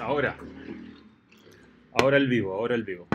[0.00, 0.36] Ahora.
[1.92, 3.08] Ahora el vivo, ahora el vivo.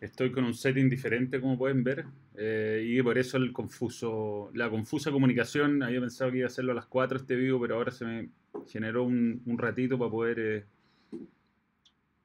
[0.00, 2.06] Estoy con un setting diferente, como pueden ver.
[2.36, 5.82] eh, y por eso el confuso, la confusa comunicación.
[5.82, 8.28] Había pensado que iba a hacerlo a las 4 este vivo, pero ahora se me
[8.68, 10.64] generó un, ratito para poder eh,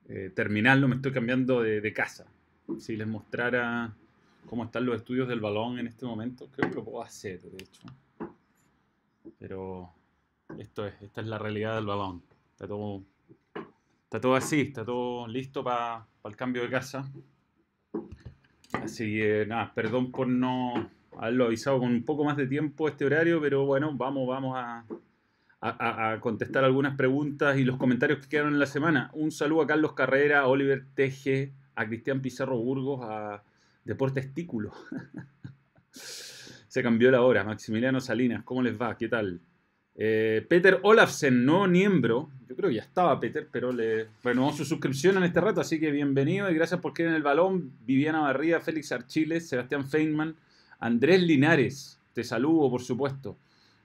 [0.09, 0.87] eh, terminarlo.
[0.87, 2.25] Me estoy cambiando de, de casa.
[2.79, 3.93] Si les mostrara
[4.47, 7.63] cómo están los estudios del balón en este momento, creo que lo puedo hacer, de
[7.63, 7.81] hecho.
[9.39, 9.91] Pero
[10.59, 12.21] esto es, esta es la realidad del balón.
[12.63, 13.03] Está todo,
[14.05, 17.11] está todo así, está todo listo para el cambio de casa.
[18.71, 23.03] Así que nada, perdón por no haberlo avisado con un poco más de tiempo este
[23.03, 24.85] horario, pero bueno, vamos, vamos a,
[25.59, 29.11] a- a- contestar algunas preguntas y los comentarios que quedaron en la semana.
[29.13, 33.43] Un saludo a Carlos Carrera, a Oliver Teje, a Cristian Pizarro Burgos, a
[33.83, 34.71] Deportes Testículo.
[35.91, 37.43] Se cambió la hora.
[37.43, 38.95] Maximiliano Salinas, ¿cómo les va?
[38.97, 39.41] ¿Qué tal?
[39.95, 42.29] Eh, Peter Olafsen, nuevo miembro.
[42.49, 45.79] Yo creo que ya estaba Peter, pero le renovó su suscripción en este rato, así
[45.79, 47.71] que bienvenido y gracias por en el balón.
[47.85, 50.35] Viviana Barría, Félix Archiles, Sebastián Feynman,
[50.79, 51.99] Andrés Linares.
[52.13, 53.37] Te saludo, por supuesto.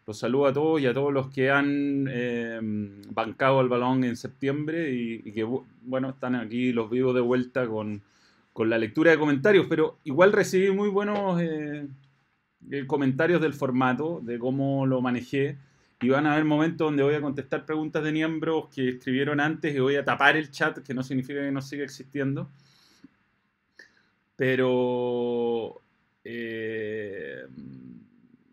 [0.06, 2.59] Los saludo a todos y a todos los que han eh,
[3.11, 7.67] bancado el balón en septiembre y, que, bu- bueno, están aquí los vivos de vuelta
[7.67, 8.00] con,
[8.55, 11.87] con la lectura de comentarios, pero igual recibí muy buenos eh,
[12.87, 15.59] comentarios del formato, de cómo lo manejé.
[16.01, 19.75] Y van a haber momentos donde voy a contestar preguntas de miembros que escribieron antes
[19.75, 22.51] y voy a tapar el chat, que no significa que no siga existiendo.
[24.37, 25.83] Pero,
[26.23, 27.45] eh,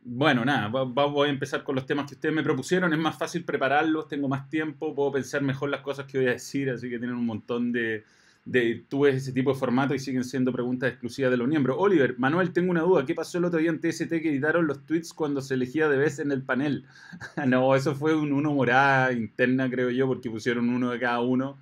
[0.04, 2.92] bueno, nada, voy a empezar con los temas que ustedes me propusieron.
[2.92, 6.32] Es más fácil prepararlos, tengo más tiempo, puedo pensar mejor las cosas que voy a
[6.32, 8.04] decir, así que tienen un montón de,
[8.46, 11.78] de virtudes ese tipo de formato y siguen siendo preguntas exclusivas de los miembros.
[11.80, 13.06] Oliver, Manuel, tengo una duda.
[13.06, 15.98] ¿Qué pasó el otro día en TST que editaron los tweets cuando se elegía de
[15.98, 16.86] vez en el panel?
[17.48, 21.58] no, eso fue un, una morada interna, creo yo, porque pusieron uno de cada uno.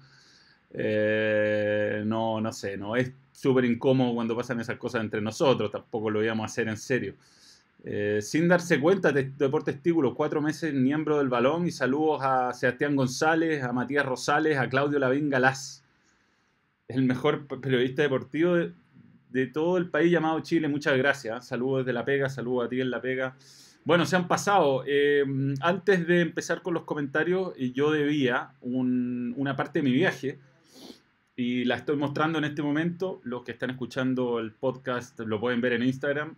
[0.73, 6.09] Eh, no, no sé, no es súper incómodo cuando pasan esas cosas entre nosotros, tampoco
[6.09, 7.15] lo íbamos a hacer en serio.
[7.85, 12.53] Eh, sin darse cuenta, de Deportes Testículo, cuatro meses miembro del balón y saludos a
[12.53, 15.82] Sebastián González, a Matías Rosales, a Claudio Lavín Galás,
[16.87, 18.55] el mejor periodista deportivo
[19.29, 20.67] de, todo el país llamado Chile.
[20.67, 21.47] Muchas gracias.
[21.47, 23.35] Saludos desde La Pega, saludos a ti en La Pega.
[23.83, 24.83] Bueno, se han pasado.
[24.85, 25.23] Eh,
[25.61, 30.39] antes de empezar con los comentarios, eh, yo debía un- una parte de mi viaje
[31.35, 33.21] y la estoy mostrando en este momento.
[33.23, 36.35] Los que están escuchando el podcast lo pueden ver en Instagram.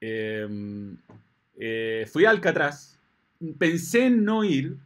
[0.00, 0.96] Eh,
[2.12, 3.00] fui a Alcatraz,
[3.58, 4.76] pensé en no ir,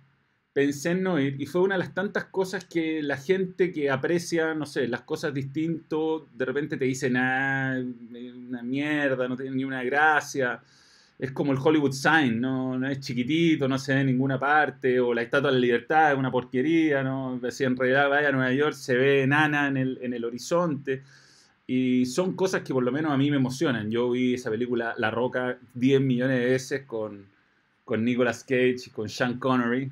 [0.53, 3.91] pensé en no ir, y fue una de las tantas cosas que la gente que
[3.91, 7.79] aprecia, no sé, las cosas distinto, de repente te dicen, ah,
[8.49, 10.61] una mierda, no tiene ni una gracia.
[11.19, 12.79] Es como el Hollywood Sign, ¿no?
[12.79, 16.13] no es chiquitito, no se ve en ninguna parte, o la Estatua de la Libertad
[16.13, 17.41] es una porquería, ¿no?
[17.51, 21.03] Si en realidad vaya a Nueva York se ve enana en el, en el horizonte.
[21.67, 23.91] Y son cosas que por lo menos a mí me emocionan.
[23.91, 27.27] Yo vi esa película La Roca 10 millones de veces con,
[27.85, 29.91] con Nicolas Cage, con Sean Connery.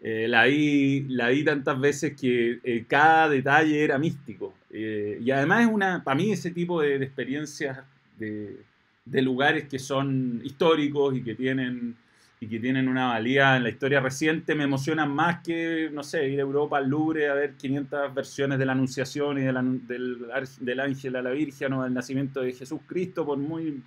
[0.00, 4.54] Eh, la, vi, la vi tantas veces que eh, cada detalle era místico.
[4.70, 7.78] Eh, y además es una, para mí ese tipo de, de experiencias
[8.18, 8.58] de,
[9.04, 11.96] de, lugares que son históricos y que tienen
[12.40, 16.28] y que tienen una valía en la historia reciente me emocionan más que, no sé,
[16.28, 19.62] ir a Europa al Louvre a ver 500 versiones de la Anunciación y de la,
[19.62, 20.18] del,
[20.60, 23.82] del ángel a la Virgen o del nacimiento de Jesucristo, por muy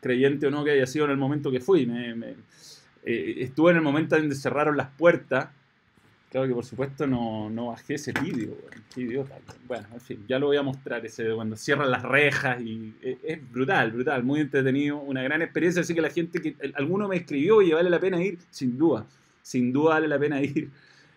[0.00, 1.84] creyente o no que haya sido en el momento que fui.
[1.84, 2.34] Me, me,
[3.04, 5.48] eh, estuve en el momento donde cerraron las puertas.
[6.30, 8.56] Claro que por supuesto no, no bajé ese vídeo.
[9.68, 13.18] Bueno, en fin, ya lo voy a mostrar ese cuando cierran las rejas y es,
[13.22, 17.16] es, brutal, brutal, muy entretenido, una gran experiencia, así que la gente que alguno me
[17.16, 19.06] escribió y vale la pena ir, sin duda,
[19.42, 20.70] sin duda vale la pena ir.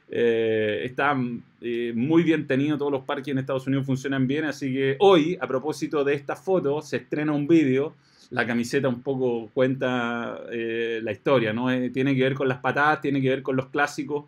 [0.10, 1.18] Eh, está
[1.62, 5.38] eh, muy bien tenido, todos los parques en Estados Unidos funcionan bien, así que hoy,
[5.40, 7.94] a propósito de esta foto, se estrena un vídeo
[8.30, 11.72] la camiseta un poco cuenta eh, la historia, ¿no?
[11.72, 14.26] Eh, tiene que ver con las patadas, tiene que ver con los clásicos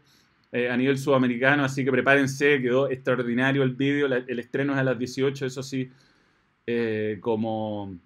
[0.51, 4.83] eh, a nivel sudamericano, así que prepárense, quedó extraordinario el vídeo, el estreno es a
[4.83, 5.91] las 18, eso sí,
[7.19, 7.97] como,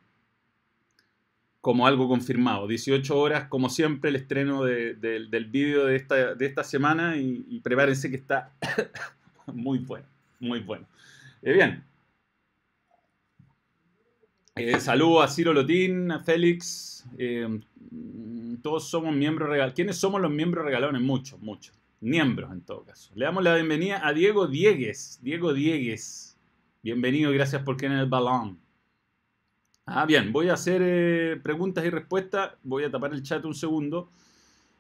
[1.62, 6.34] como algo confirmado, 18 horas, como siempre, el estreno de, de, del vídeo de esta,
[6.34, 8.54] de esta semana y, y, prepárense que está
[9.54, 10.06] muy bueno,
[10.40, 10.88] muy bueno.
[11.42, 11.84] Bien,
[14.56, 17.06] eh, saludo a Ciro Lotín, a Félix.
[17.18, 17.60] Eh,
[18.62, 19.76] todos somos miembros regalones.
[19.76, 21.02] ¿Quiénes somos los miembros regalones?
[21.02, 21.76] Muchos, muchos.
[22.02, 23.12] Miembros en todo caso.
[23.16, 25.20] Le damos la bienvenida a Diego Diegues.
[25.22, 26.38] Diego Diegues.
[26.82, 28.60] Bienvenido y gracias por quedar en el balón.
[29.86, 32.54] Ah, bien, voy a hacer eh, preguntas y respuestas.
[32.64, 34.12] Voy a tapar el chat un segundo.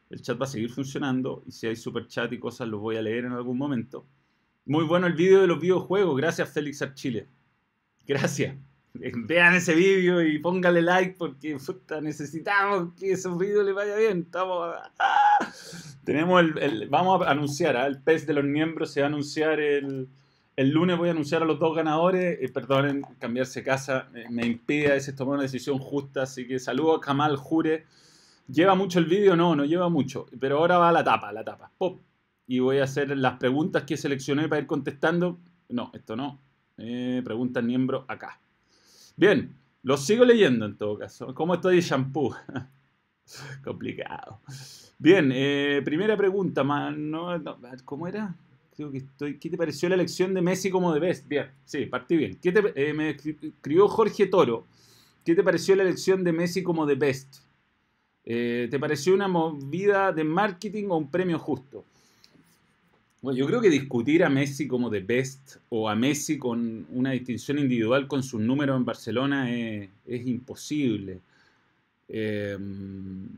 [0.10, 2.98] El chat va a seguir funcionando y si hay super chat y cosas los voy
[2.98, 4.06] a leer en algún momento.
[4.66, 6.16] Muy bueno el vídeo de los videojuegos.
[6.16, 7.28] Gracias, Félix Archile.
[8.06, 8.56] Gracias.
[9.28, 11.58] Vean ese vídeo y póngale like porque
[12.02, 14.20] necesitamos que esos vídeos les vaya bien.
[14.20, 14.76] Estamos.
[15.00, 15.52] ¡ah!
[16.04, 17.88] Tenemos el, Vamos a anunciar, ¿ah?
[17.88, 20.10] el PES de los miembros se va a anunciar el.
[20.56, 22.38] El lunes voy a anunciar a los dos ganadores.
[22.40, 26.24] Eh, perdonen, cambiarse casa me impide a veces tomar una decisión justa.
[26.24, 27.86] Así que saludo a Kamal Jure.
[28.48, 29.36] ¿Lleva mucho el vídeo?
[29.36, 30.28] No, no lleva mucho.
[30.40, 31.72] Pero ahora va a la tapa, la tapa.
[31.76, 32.02] Pop.
[32.46, 35.40] Y voy a hacer las preguntas que seleccioné para ir contestando.
[35.70, 36.40] No, esto no.
[36.78, 38.40] Eh, preguntas miembro acá.
[39.16, 41.34] Bien, lo sigo leyendo en todo caso.
[41.36, 42.36] ¿Cómo estoy de shampoo?
[43.64, 44.40] Complicado.
[44.98, 46.64] Bien, eh, primera pregunta.
[47.86, 48.36] ¿Cómo era?
[48.76, 49.38] Creo que estoy.
[49.38, 51.28] ¿Qué te pareció la elección de Messi como de best?
[51.28, 52.40] Bien, sí, partí bien.
[52.42, 54.66] ¿Qué te, eh, me escribió Jorge Toro.
[55.24, 57.44] ¿Qué te pareció la elección de Messi como de best?
[58.26, 61.86] Eh, ¿Te pareció una movida de marketing o un premio justo?
[63.24, 67.12] Bueno, yo creo que discutir a Messi como de best o a Messi con una
[67.12, 69.90] distinción individual con sus números en Barcelona es,
[70.28, 71.22] imposible.
[72.10, 73.30] Em,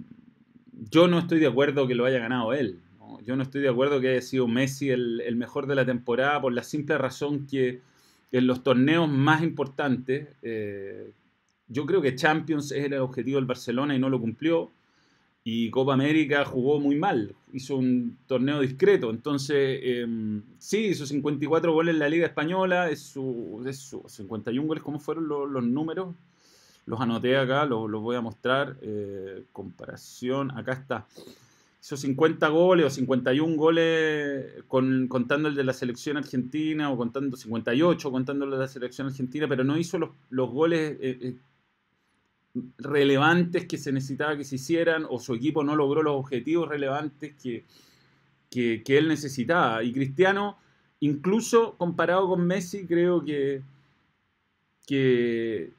[0.90, 2.80] yo no estoy de acuerdo que lo haya ganado él.
[3.28, 6.52] Yo no estoy de acuerdo que haya sido Messi el, mejor de la temporada por
[6.52, 7.82] la simple razón que
[8.32, 11.12] en los torneos más importantes, eh,
[11.68, 14.72] yo creo que Champions es el objetivo del Barcelona y no lo cumplió
[15.48, 21.72] y Copa América jugó muy mal, hizo un torneo discreto, entonces em, sí, hizo 54
[21.72, 23.64] goles en la Liga Española, es su,
[24.08, 26.16] 51 goles, ¿cómo fueron los, números?
[26.88, 31.06] Los anoté acá, los, voy a mostrar, eh, comparación, acá está.
[31.80, 37.38] Hizo 50 goles o 51 goles con, contando el de la selección argentina o contando
[37.38, 41.36] 58 contando el de la selección argentina, pero no hizo los, goles eh, eh,
[42.78, 47.34] relevantes que se necesitaba que se hicieran o su equipo no logró los objetivos relevantes
[47.42, 47.66] que,
[48.50, 49.84] que, él necesitaba.
[49.84, 50.58] Y Cristiano,
[51.02, 53.62] incluso comparado con Messi, creo que,
[54.88, 55.74] que,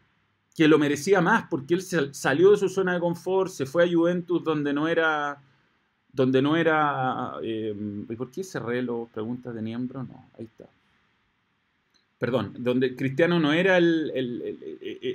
[0.54, 1.82] que lo merecía más porque él
[2.14, 5.42] salió de su zona de confort, se fue a Juventus donde no era...
[6.12, 7.34] Donde no era...
[7.42, 7.74] Eh,
[8.16, 10.02] ¿Por qué cerré los preguntas de miembro?
[10.02, 10.66] No, ahí está
[12.18, 14.10] perdón, donde Cristiano no era el,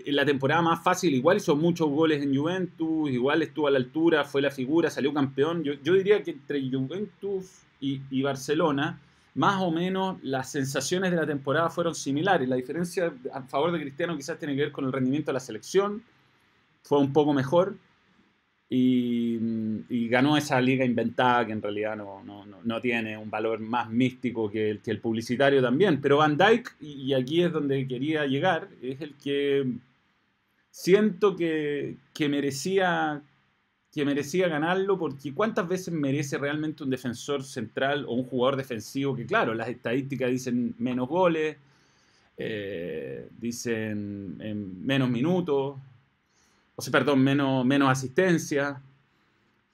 [0.06, 4.24] la temporada más fácil, igual hizo muchos goles en Juventus, igual estuvo a la altura,
[4.24, 5.64] fue la figura, salió campeón.
[5.64, 9.00] Yo, diría que entre Juventus y, Barcelona,
[9.34, 12.48] más o menos las sensaciones de la temporada fueron similares.
[12.48, 15.40] La diferencia a favor de Cristiano quizás tiene que ver con el rendimiento de la
[15.40, 16.04] selección,
[16.84, 17.76] fue un poco mejor
[18.74, 23.90] y, ganó esa liga inventada que en realidad no, no, no, tiene un valor más
[23.90, 26.00] místico que el, que el publicitario también.
[26.02, 29.66] Pero Van Dyke, y aquí es donde quería llegar, es el que
[30.70, 33.22] siento que, que, merecía,
[33.92, 39.16] que merecía ganarlo, porque ¿cuántas veces merece realmente un defensor central o un jugador defensivo?
[39.16, 41.58] Que claro, las estadísticas dicen menos goles,
[42.38, 44.38] eh, dicen
[44.86, 45.76] menos minutos,
[46.88, 48.82] o perdón, menos, menos asistencia,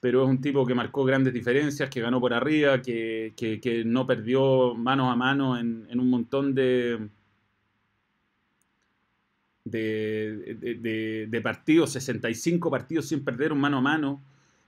[0.00, 4.74] pero es un tipo que marcó grandes diferencias, que ganó por arriba, que, no perdió
[4.74, 7.08] manos a mano en, un montón de,
[9.64, 14.22] de, de, partidos, 65 partidos sin perder un mano a mano.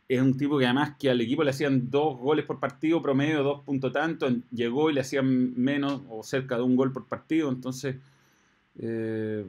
[0.08, 3.44] Es un tipo que además que al equipo le hacían dos goles por partido, promedio
[3.44, 7.50] dos puntos tanto, llegó y le hacían menos o cerca de un gol por partido,
[7.50, 7.96] entonces...
[8.78, 9.44] Eh,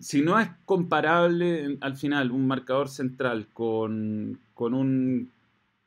[0.00, 5.30] si no es comparable al final un marcador central con, un,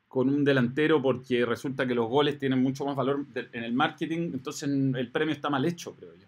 [0.08, 4.32] con un delantero porque resulta que los goles tienen mucho más valor en el marketing,
[4.34, 6.28] entonces el premio está mal hecho, creo yo.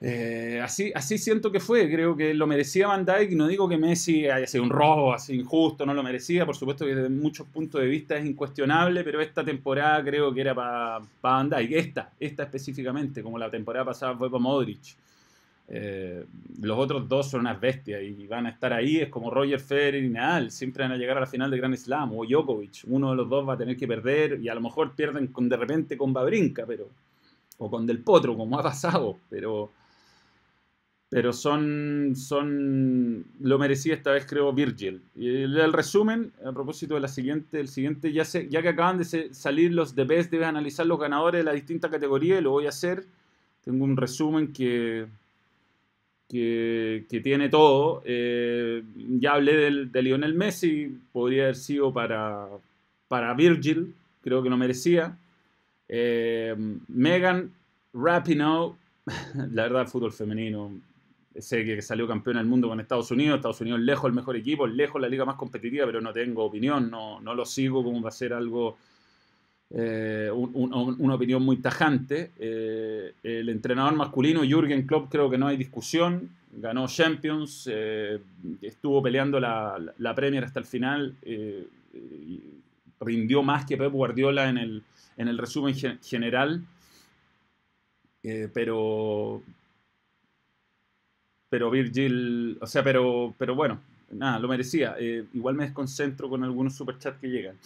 [0.00, 3.76] Eh, así, así siento que fue, creo que lo merecía Van Dijk, no digo que
[3.76, 7.48] Messi haya sido un robo así injusto, no lo merecía, por supuesto que desde muchos
[7.48, 12.12] puntos de vista es incuestionable, pero esta temporada creo que era para Van Dijk, esta,
[12.20, 14.96] esta específicamente, como la temporada pasada fue para Modric.
[15.70, 16.24] Eh,
[16.62, 20.02] los otros dos son unas bestias y van a estar ahí, es como Roger Federer
[20.02, 23.10] y Nadal, siempre van a llegar a la final de Grand Slam, o Djokovic, uno
[23.10, 25.98] de los dos va a tener que perder y a lo mejor pierden de repente
[25.98, 26.88] con Babrinka, pero,
[27.58, 29.70] o con Del Potro, como ha pasado, pero,
[31.10, 35.02] pero son, son, lo merecía esta vez creo Virgil.
[35.16, 39.34] El, resumen, a propósito de la siguiente, el siguiente, ya, sé, ya que acaban de
[39.34, 42.70] salir los de debes analizar los ganadores de la distinta categoría y lo voy a
[42.70, 43.04] hacer.
[43.62, 45.06] Tengo un resumen que
[46.28, 48.02] que, tiene todo.
[48.04, 48.82] Eh,
[49.20, 52.46] ya hablé del, de Lionel Messi, podría haber sido para,
[53.08, 55.16] para Virgil, creo que lo merecía.
[55.88, 56.54] Eh,
[56.88, 57.50] Megan
[57.94, 58.74] Rapinoe,
[59.52, 60.72] la verdad, el fútbol femenino
[61.40, 64.66] sé que salió campeón del mundo con Estados Unidos, Estados Unidos lejos el mejor equipo,
[64.66, 68.08] lejos la liga más competitiva, pero no tengo opinión, no, no lo sigo como va
[68.08, 68.76] a ser algo,
[69.70, 72.32] eh, una opinión muy tajante.
[72.38, 78.18] Eh, el entrenador masculino, Jürgen Klopp, creo que no hay discusión, ganó Champions, eh,
[78.62, 81.14] estuvo peleando la, la, Premier hasta el final,
[83.00, 84.82] rindió más que Pep Guardiola en el,
[85.16, 86.64] en el resumen general.
[88.54, 89.42] pero
[91.50, 94.96] pero Virgil, o sea, pero, pero bueno, nada, lo merecía.
[95.00, 97.56] Igual me desconcentro con algunos superchats que llegan.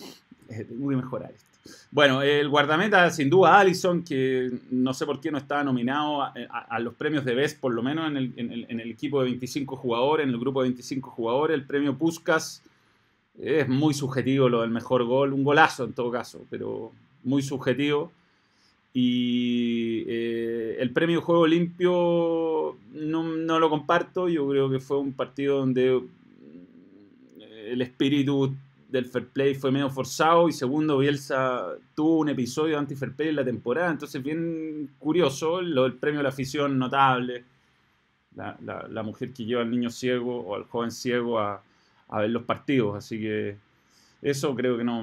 [0.49, 1.52] Tengo que mejorar esto.
[1.91, 6.79] Bueno, el guardameta, sin duda, Allison, que no sé por qué no estaba nominado a,
[6.81, 10.41] los premios de Best, por lo menos en el, equipo de 25 jugadores, en el
[10.41, 11.55] grupo de 25 jugadores.
[11.55, 12.63] El premio Puskas
[13.39, 16.93] es muy subjetivo lo del mejor gol, un golazo en todo caso, pero
[17.25, 18.11] muy subjetivo.
[18.95, 24.29] Y eh, el premio Juego Limpio no, lo comparto.
[24.29, 26.03] Yo creo que fue un partido donde
[27.39, 28.55] el espíritu
[28.93, 30.49] del fair play fue medio forzado.
[30.49, 33.91] Y segundo, Bielsa tuvo un episodio anti-fair play en la temporada.
[33.91, 35.61] Entonces, bien curioso.
[35.63, 37.45] Lo del premio a la afición notable.
[38.37, 38.57] La,
[38.89, 41.63] la, mujer que lleva al niño ciego o al joven ciego a,
[42.09, 42.97] a ver los partidos.
[42.97, 43.57] Así que
[44.23, 45.03] eso creo que no,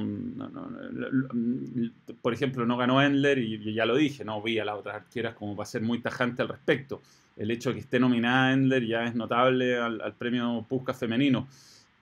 [2.21, 5.35] Por ejemplo, no ganó Endler y ya lo dije, no vi a las otras arqueras
[5.35, 7.01] como para ser muy tajante al respecto.
[7.35, 11.47] El hecho de que esté nominada Endler ya es notable al, premio Pusca femenino.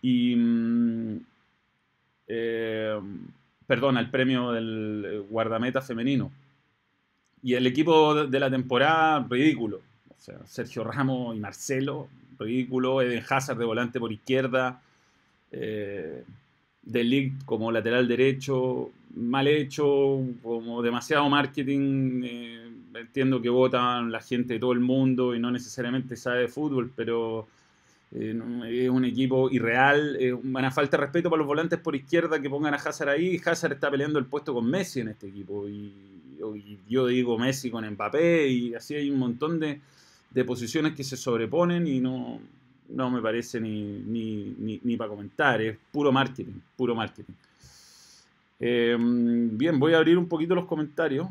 [0.02, 0.36] Y.
[2.28, 3.00] Eh,
[3.66, 6.32] perdón, al premio del guardameta femenino.
[7.44, 9.82] Y el equipo de la temporada, ridículo.
[10.10, 12.08] O sea, Sergio Ramos y Marcelo,
[12.40, 13.02] ridículo.
[13.02, 14.82] Eden Hazard de volante por izquierda.
[15.52, 16.24] Eh,
[16.88, 22.22] de League como lateral derecho, mal hecho, como demasiado marketing.
[22.24, 26.48] Eh, entiendo que votan la gente de todo el mundo y no necesariamente sabe de
[26.48, 27.48] fútbol, pero eh,
[28.12, 30.18] es un equipo irreal.
[30.44, 33.42] Una falta de respeto para los volantes por izquierda que pongan a Hazard ahí.
[33.44, 35.68] Hazard está peleando el puesto con Messi en este equipo.
[35.68, 35.94] Y,
[36.88, 39.82] yo digo Messi con Mbappé y así hay un montón de,
[40.30, 42.40] de posiciones que se sobreponen y no,
[42.90, 44.00] no me parece ni,
[44.84, 47.34] ni, para comentar, es puro marketing, puro marketing.
[48.60, 51.28] Em, bien, voy a abrir un poquito los comentarios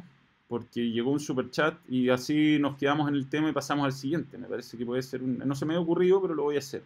[0.49, 3.93] porque llegó un super chat y así nos quedamos en el tema y pasamos al
[3.93, 4.39] siguiente.
[4.39, 5.39] Me parece que puede ser un...
[5.39, 6.83] No se me ha ocurrido, pero lo voy a hacer.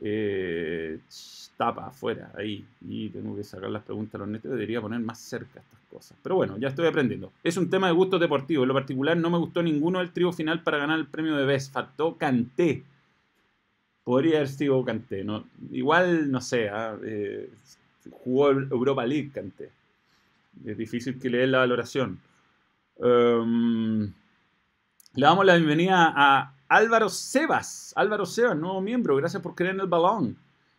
[0.00, 0.98] Eh,
[1.56, 2.64] tapa, afuera, ahí.
[2.88, 4.50] Y tengo que sacar las preguntas a los netos.
[4.50, 6.16] Debería poner más cerca estas cosas.
[6.22, 7.32] Pero bueno, ya estoy aprendiendo.
[7.42, 8.62] Es un tema de gustos deportivos.
[8.64, 11.44] En lo particular no me gustó ninguno del trío final para ganar el premio de
[11.44, 11.72] Best.
[11.72, 12.84] Faltó Canté
[14.04, 15.24] podría haber sido Canté.
[15.24, 15.44] ¿no?
[15.70, 16.96] Igual, no sé, ¿ah?
[17.04, 17.50] eh,
[18.10, 19.70] jugó Europa League Canté.
[20.64, 22.18] Es difícil que le dé la valoración.
[23.02, 24.12] Em,
[25.14, 27.92] le damos la bienvenida a Álvaro Sebas.
[27.96, 29.16] Álvaro Sebas, nuevo miembro.
[29.16, 30.36] Gracias por creer en el balón.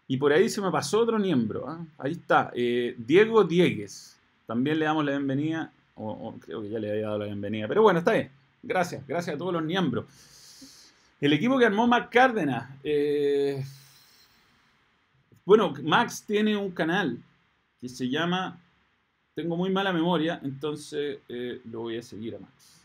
[0.08, 1.68] Y por ahí se me pasó otro miembro.
[1.68, 1.86] ¿ah?
[1.98, 2.52] Ahí está.
[2.54, 4.18] Eh, Diego Diegues.
[4.46, 5.72] También le damos la bienvenida.
[5.96, 7.68] O, creo que ya le había dado la bienvenida.
[7.68, 8.30] Pero bueno, está bien.
[8.62, 9.06] Gracias.
[9.08, 10.06] Gracias a todos los miembros.
[11.20, 12.70] El equipo que armó Max Cárdenas.
[12.84, 13.64] Eh,
[15.46, 17.18] bueno, Max tiene un canal
[17.80, 18.60] que se llama.
[19.34, 22.82] Tengo muy mala memoria, entonces eh, lo voy a seguir a Max.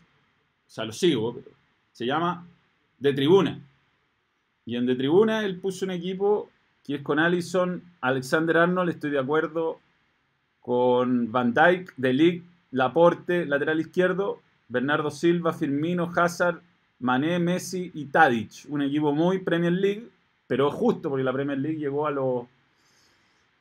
[0.67, 1.51] O sea, lo sigo, pero
[1.91, 2.45] se llama
[2.99, 3.59] De Tribuna.
[4.65, 6.49] Y en De Tribuna él puso un equipo
[6.85, 9.79] que es con Allison, Alexander Arnold, estoy de acuerdo,
[10.61, 16.61] con Van Dyke, Delic, Laporte, lateral izquierdo, Bernardo Silva, Firmino, Hazard,
[16.99, 18.65] Mané, Messi y Tadic.
[18.69, 20.07] Un equipo muy Premier League,
[20.47, 22.45] pero justo porque la Premier League llegó a los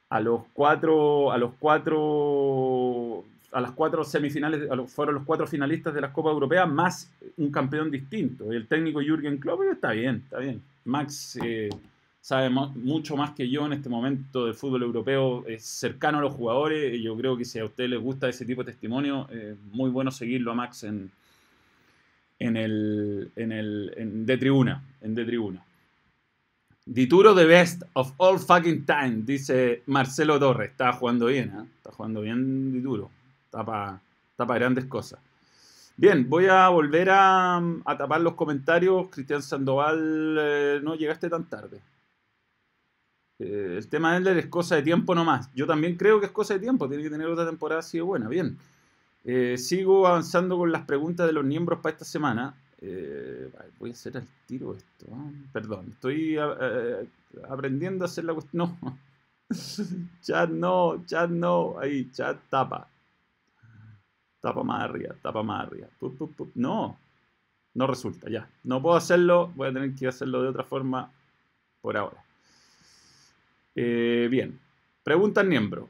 [0.09, 6.01] a los cuatro a los cuatro a las cuatro semifinales fueron los cuatro finalistas de
[6.01, 10.63] las Copas Europeas más un campeón distinto el técnico Jürgen Klopp está bien está bien
[10.85, 11.71] Max eh,
[12.21, 16.35] sabe mucho más que yo en este momento del fútbol europeo es cercano a los
[16.35, 19.57] jugadores y yo creo que si a ustedes les gusta ese tipo de testimonio es
[19.73, 21.11] muy bueno seguirlo a Max en,
[22.39, 25.66] en el, en el de tribuna, en de tribuna.
[26.89, 30.71] Dituro the best of all fucking time, dice Marcelo Torres.
[30.71, 31.69] Está jugando bien, ¿eh?
[31.77, 33.11] está jugando bien Dituro.
[33.45, 35.19] Está para grandes cosas.
[35.97, 39.09] Bien, voy a volver a, a tapar los comentarios.
[39.11, 41.81] Cristian Sandoval, eh, no llegaste tan tarde.
[43.39, 45.51] Eh, el tema de Ender es cosa de tiempo nomás.
[45.55, 46.89] Yo también creo que es cosa de tiempo.
[46.89, 48.29] Tiene que tener otra temporada así de buena.
[48.29, 48.59] Bien.
[49.25, 52.55] Eh, sigo avanzando con las preguntas de los miembros para esta semana.
[52.81, 55.07] Eh, voy a hacer al tiro esto.
[55.53, 57.09] Perdón, estoy eh,
[57.49, 58.77] aprendiendo a hacer la cuestión.
[59.49, 59.55] No.
[60.23, 61.79] chat no, chat no.
[61.79, 62.89] Ahí, chat tapa.
[64.41, 65.87] Tapa más arriba, tapa más arriba.
[66.57, 66.99] No.
[67.75, 68.49] No resulta, ya.
[68.65, 71.13] No puedo hacerlo, voy a tener que hacerlo de otra forma
[71.81, 72.25] por ahora.
[73.77, 74.59] Eh, bien.
[75.05, 75.89] Pregunta miembro.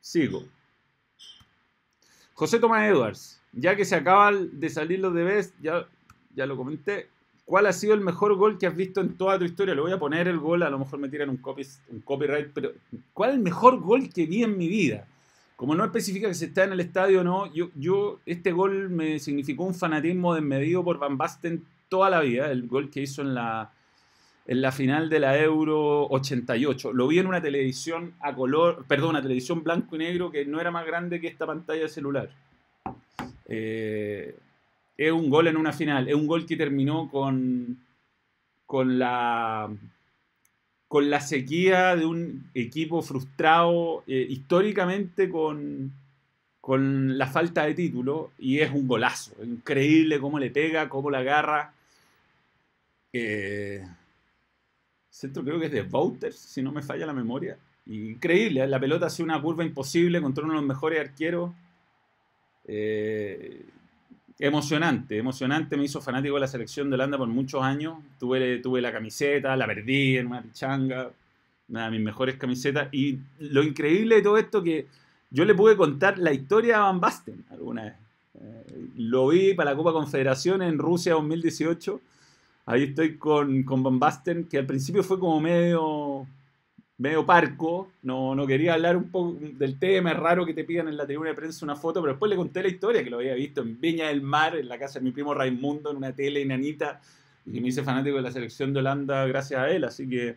[0.00, 0.42] Sigo.
[2.34, 5.86] José Tomás Edwards, ya que se acaban de salir los debes, ya,
[6.34, 7.08] ya lo comenté.
[7.44, 9.74] ¿Cuál ha sido el mejor gol que has visto en toda tu historia?
[9.74, 11.40] Le voy a poner el gol, a lo mejor me tiran un,
[11.88, 12.72] un copyright, pero
[13.12, 15.06] ¿cuál es el mejor gol que vi en mi vida?
[15.56, 18.90] Como no especifica que se está en el estadio o no, yo, yo, este gol
[18.90, 23.22] me significó un fanatismo desmedido por Van Basten toda la vida, el gol que hizo
[23.22, 23.70] en la,
[24.46, 26.92] en la final de la Euro 88.
[26.92, 30.60] Lo vi en una televisión a color, perdón, una televisión blanco y negro que no
[30.60, 32.30] era más grande que esta pantalla celular.
[33.46, 34.34] Eh,
[34.96, 37.78] es un gol en una final, es un gol que terminó con,
[38.66, 39.70] con la
[40.92, 45.90] con la sequía de un equipo frustrado eh, históricamente con,
[46.60, 51.20] con la falta de título y es un golazo, increíble cómo le pega, cómo la
[51.20, 51.72] agarra.
[53.10, 53.82] Eh,
[55.08, 57.56] centro creo que es de Wouters, si no me falla la memoria.
[57.86, 61.52] Increíble, la pelota hace una curva imposible contra uno de los mejores arqueros.
[62.66, 63.64] Eh,
[64.38, 65.76] emocionante, emocionante.
[65.76, 67.98] Me hizo fanático de la selección de Holanda por muchos años.
[68.18, 71.10] Tuve, tuve la camiseta, la perdí en una pichanga,
[71.68, 72.88] una de mis mejores camisetas.
[72.92, 74.86] Y lo increíble de todo esto que
[75.30, 77.94] yo le pude contar la historia a Van Basten alguna vez.
[78.40, 82.00] Eh, lo vi para la Copa Confederación en Rusia 2018
[82.64, 86.26] Ahí estoy con, con Van Basten, que al principio fue como medio,
[87.02, 90.86] medio parco, no, no quería hablar un poco del tema, es raro que te pidan
[90.86, 93.16] en la tribuna de prensa una foto, pero después le conté la historia, que lo
[93.18, 96.12] había visto en Viña del Mar, en la casa de mi primo Raimundo, en una
[96.12, 97.00] tele enanita,
[97.44, 100.36] y me hice fanático de la selección de Holanda gracias a él, así que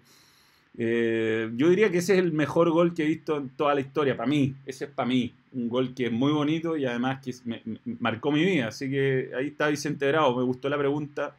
[0.77, 3.81] eh, yo diría que ese es el mejor gol que he visto en toda la
[3.81, 7.23] historia, para mí, ese es para mí, un gol que es muy bonito y además
[7.23, 7.61] que me,
[7.99, 11.35] marcó mi vida, así que ahí está Vicente Bravo, me gustó la pregunta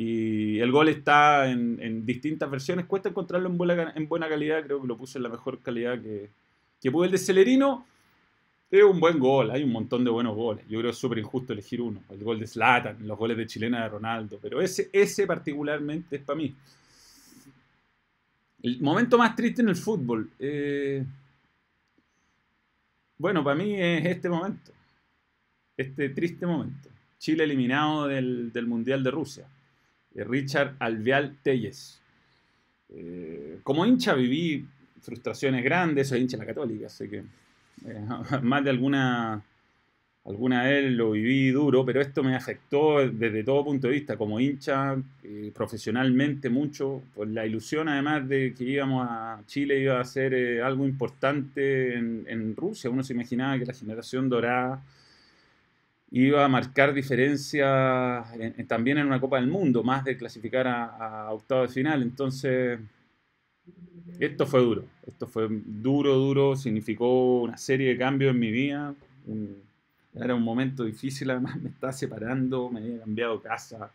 [0.00, 2.86] y el gol está en, distintas versiones.
[2.86, 4.62] Cuesta encontrarlo en buena, en buena, calidad.
[4.62, 6.30] Creo que lo puse en la mejor calidad que,
[6.92, 7.06] pude.
[7.06, 7.84] El de Celerino
[8.70, 9.50] es un buen gol.
[9.50, 10.64] Hay un montón de buenos goles.
[10.68, 12.00] Yo creo que es súper injusto elegir uno.
[12.10, 14.38] El gol de Zlatan, los goles de Chilena de Ronaldo.
[14.40, 16.54] Pero ese, particularmente es para mí.
[18.62, 20.30] El momento más triste en el fútbol.
[20.38, 21.04] Eh,
[23.16, 24.70] bueno, para mí es este momento.
[25.76, 26.88] Este triste momento.
[27.18, 29.48] Chile eliminado del Mundial de Rusia.
[30.14, 32.00] Richard Alveal Telles.
[32.90, 34.66] Eh, como hincha viví
[35.00, 37.18] frustraciones grandes, soy hincha de la católica, así que
[37.86, 38.06] eh,
[38.42, 39.42] más de alguna,
[40.24, 44.40] alguna vez lo viví duro, pero esto me afectó desde todo punto de vista, como
[44.40, 50.04] hincha, eh, profesionalmente mucho, por la ilusión además de que íbamos a Chile, iba a
[50.04, 54.82] ser algo importante en, en Rusia, uno se imaginaba que la generación dorada
[56.10, 58.24] iba a marcar diferencia
[58.66, 62.02] también en una Copa del Mundo, más de clasificar a, octavo de final.
[62.02, 62.78] Entonces,
[64.18, 68.94] esto fue duro, esto fue duro, duro, significó una serie de cambios en mi vida.
[70.14, 73.90] era un momento difícil, además me estaba separando, me había cambiado casa,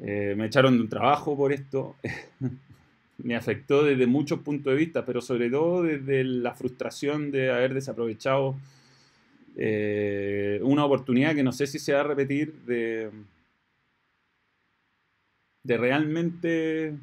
[0.00, 1.96] eh, me echaron de un trabajo por esto.
[3.22, 7.74] me afectó desde muchos puntos de vista, pero sobre todo desde la frustración de haber
[7.74, 8.56] desaprovechado
[9.62, 13.10] eh, una oportunidad que no sé si se va a repetir de,
[15.62, 16.94] de realmente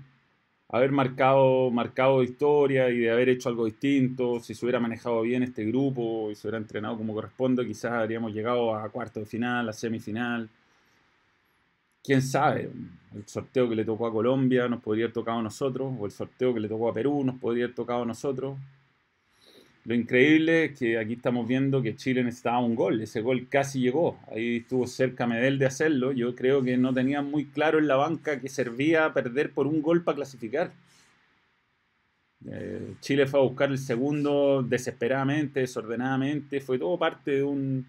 [0.69, 5.43] haber marcado, marcado historia y de haber hecho algo distinto, si se hubiera manejado bien
[5.43, 9.69] este grupo y se hubiera entrenado como corresponde, quizás habríamos llegado a cuarto de final,
[9.69, 10.49] a semifinal.
[12.03, 12.71] Quién sabe,
[13.15, 16.11] el sorteo que le tocó a Colombia nos podría haber tocado a nosotros, o el
[16.11, 18.57] sorteo que le tocó a Perú nos podría haber tocado a nosotros.
[19.87, 22.99] Lo increíble es que aquí estamos viendo que Chile necesitaba un gol.
[22.99, 24.19] Ese gol casi llegó.
[24.29, 26.11] Ahí estuvo cerca Medel de hacerlo.
[26.11, 29.81] Yo creo que no tenía muy claro en la banca que servía perder por un
[29.81, 30.73] gol para clasificar.
[32.45, 36.59] Eh, Chile fue a buscar el segundo desesperadamente, desordenadamente.
[36.59, 37.85] Fue todo parte de un...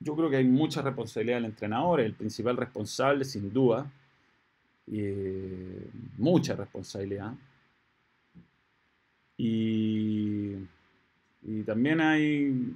[0.00, 3.88] Yo creo que hay mucha responsabilidad del entrenador, el principal responsable, sin duda.
[6.16, 7.34] mucha responsabilidad.
[9.36, 10.56] Y
[11.50, 12.74] y también hay,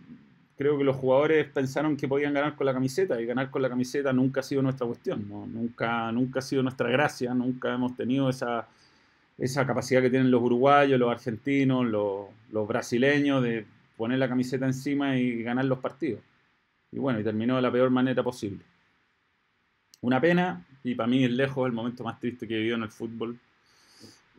[0.56, 3.68] creo que los jugadores pensaron que podían ganar con la camiseta y ganar con la
[3.68, 8.30] camiseta nunca ha sido nuestra cuestión, nunca, nunca ha sido nuestra gracia, nunca hemos tenido
[8.30, 8.66] esa,
[9.37, 14.64] esa capacidad que tienen los uruguayos, los argentinos, los, los brasileños de poner la camiseta
[14.64, 16.20] encima y ganar los partidos.
[16.90, 18.64] Y bueno, y terminó de la peor manera posible.
[20.00, 22.82] Una pena, y para mí es lejos el momento más triste que he vivido en
[22.85, 23.38] el fútbol.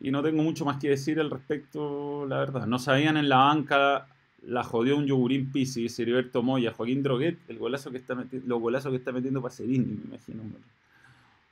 [0.02, 2.66] Y no tengo mucho más que decir al respecto, la verdad.
[2.66, 4.08] No sabían en la banca
[4.46, 8.62] la jodió un yogurín Pisi, Heriberto Moya, Joaquín Droguet, el golazo que está metiendo, los
[8.62, 10.44] golazos que está metiendo Pacerini, me imagino.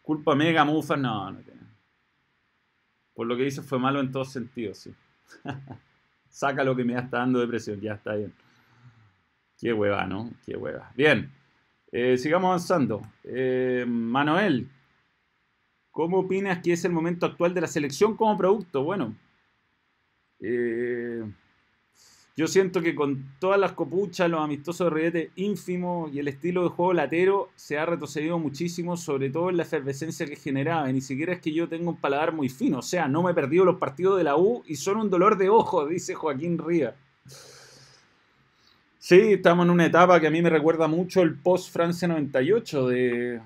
[0.02, 1.62] Culpa mega mufa, no, no tiene.
[3.14, 4.94] Por lo que dice fue malo en todos sentidos, sí.
[6.30, 8.34] Saca lo que me está dando depresión, ya está bien.
[9.58, 10.32] Qué hueva, ¿no?
[10.46, 10.92] Qué hueva.
[10.96, 11.32] Bien,
[11.92, 13.02] eh, sigamos avanzando.
[13.24, 14.68] Eh, Manuel,
[15.92, 18.84] ¿cómo opinas que es el momento actual de la selección como producto?
[18.84, 19.16] Bueno,
[20.40, 21.24] eh,
[22.38, 26.63] yo siento que con todas las copuchas, los amistosos de Ribete ínfimos y el estilo
[26.63, 30.89] de juego latero se ha retrocedido muchísimo, sobre todo en la efervescencia que generaba.
[30.89, 33.32] Y ni siquiera es que yo tenga un paladar muy fino, o sea, no me
[33.32, 36.58] he perdido los partidos de la U y son un dolor de ojo, dice Joaquín
[36.58, 36.96] Ría.
[38.98, 43.41] Sí, estamos en una etapa que a mí me recuerda mucho el post-Francia 98, de,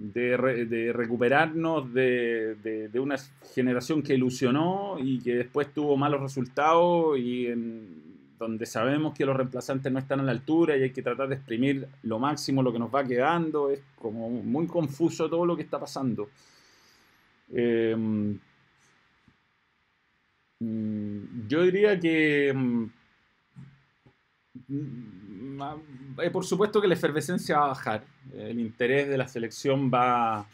[0.00, 2.54] de, recuperarnos de,
[2.90, 3.16] de, una
[3.54, 9.36] generación que ilusionó y que después tuvo malos resultados y en donde sabemos que los
[9.36, 12.72] reemplazantes no están a la altura y hay que tratar de exprimir lo máximo lo
[12.72, 13.70] que nos va quedando.
[13.70, 16.30] Es como muy confuso todo lo que está pasando.
[17.52, 18.38] Em,
[20.60, 22.84] mm, yo diría que mm,
[26.32, 30.46] por supuesto que la efervescencia va a bajar, el interés de la selección va,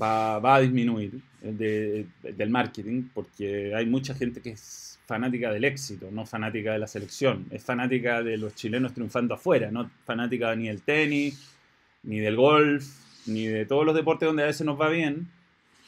[0.00, 6.26] va, a disminuir del marketing, porque hay mucha gente que es fanática del éxito, no
[6.26, 10.82] fanática de la selección, es fanática de los chilenos triunfando afuera, no fanática ni del
[10.82, 11.56] tenis,
[12.02, 12.86] ni del golf,
[13.26, 15.28] ni de todos los deportes donde a veces nos va bien,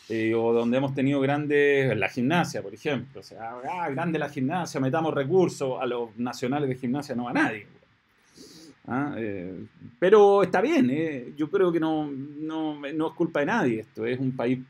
[0.09, 3.21] eh, o donde hemos tenido grandes, la gimnasia, por ejemplo.
[3.21, 7.33] O sea, ah, grande la gimnasia, metamos recursos a los nacionales de gimnasia, no a
[7.33, 7.67] nadie.
[8.87, 9.67] Ah, eh,
[9.99, 11.35] pero está bien, eh.
[11.37, 14.61] yo creo que no, no, no, es culpa de nadie esto, es un país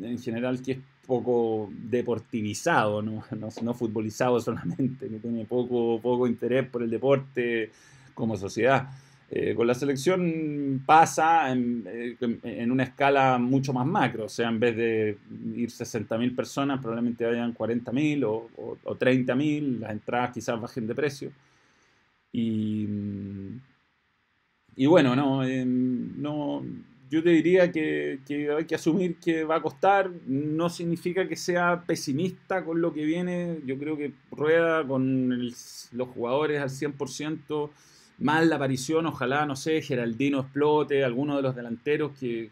[0.00, 6.28] en general que es poco deportivizado, no, no, no futbolizado solamente, que tiene poco, poco
[6.28, 7.72] interés por el deporte
[8.14, 8.88] como sociedad.
[9.36, 14.60] Eh, con la selección pasa eh, en, una escala mucho más macro, o sea, en
[14.60, 15.18] vez de
[15.56, 21.32] ir 60.000 personas, probablemente vayan 40.000 o, o, 30.000, las entradas quizás bajen de precio.
[22.30, 22.86] Y,
[24.76, 26.62] y bueno, no, eh, no,
[27.10, 31.34] yo te diría que, que, hay que asumir que va a costar, no significa que
[31.34, 37.70] sea pesimista con lo que viene, yo creo que rueda con los jugadores al 100%,
[38.18, 42.50] mal la aparición, ojalá, no sé, Geraldino explote, alguno de los delanteros que,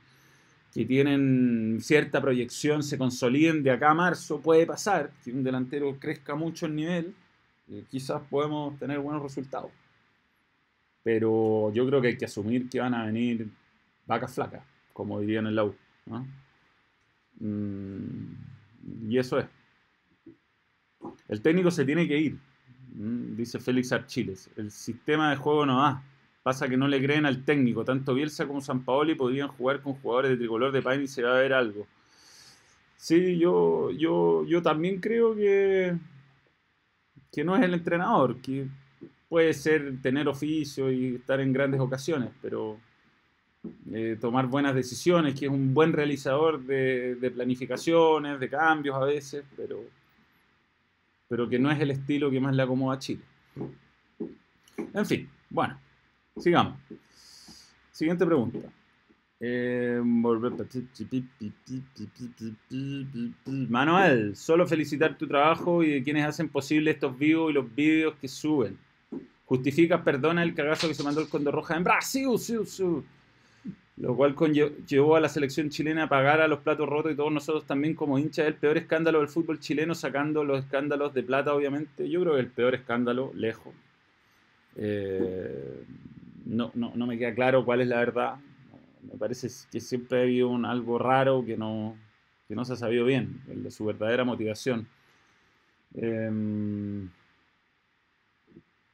[0.73, 6.35] tienen cierta proyección se consoliden de acá a marzo, puede pasar que un delantero crezca
[6.35, 7.15] mucho el nivel,
[7.69, 9.71] eh, quizás podemos tener buenos resultados.
[11.03, 13.51] Pero yo creo que hay que asumir que van a venir
[14.07, 14.63] vacas flacas,
[14.95, 15.75] como dirían en el lau.
[17.41, 19.47] Mm, y eso es.
[21.29, 22.39] El técnico se tiene que ir.
[22.95, 24.51] Mm, dice Félix Archiles.
[24.57, 26.03] El sistema de juego no da.
[26.43, 27.85] Pasa que no le creen al técnico.
[27.85, 31.23] Tanto Bielsa como San Paoli podrían jugar con jugadores de tricolor de Paine y se
[31.23, 31.87] va a ver algo.
[32.97, 35.97] Sí, yo, yo, yo también creo que,
[37.33, 38.67] que no es el entrenador, que
[39.29, 42.79] puede ser tener oficio y estar en grandes ocasiones, pero
[43.93, 49.05] eh, tomar buenas decisiones, que es un buen realizador de, de planificaciones, de cambios a
[49.05, 49.85] veces, pero
[51.33, 53.23] pero que no es el estilo que más le acomoda a Chile.
[54.93, 55.81] En fin, bueno,
[56.37, 56.75] sigamos.
[57.91, 58.59] Siguiente pregunta.
[63.71, 68.15] Manuel, solo felicitar tu trabajo y de quienes hacen posible estos vivos y los vídeos
[68.21, 68.77] que suben.
[69.47, 72.27] Justifica, perdona el cagazo que se mandó el Condor Roja en Brasil.
[74.03, 74.35] Lo cual
[74.89, 77.95] llevó a la selección chilena a pagar a los platos rotos y todos nosotros también
[77.95, 82.11] como hinchas el peor escándalo del fútbol chileno, sacando los escándalos de plata, obviamente.
[82.11, 83.73] Yo creo que el peor escándalo, lejos.
[84.75, 85.85] Eh,
[86.47, 88.35] no, no, no, me queda claro cuál es la verdad.
[89.03, 91.97] Me parece que siempre ha habido un, algo raro que no,
[92.49, 94.89] que no se ha sabido bien, el de su verdadera motivación.
[95.95, 97.09] Em,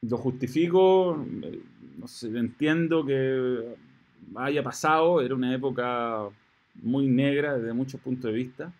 [0.02, 1.62] lo justifico, eh,
[1.96, 3.88] no sé, entiendo que
[4.36, 6.28] haya pasado, era una época
[6.82, 8.72] muy negra desde muchos puntos de vista.